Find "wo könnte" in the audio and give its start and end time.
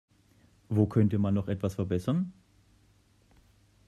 0.67-1.19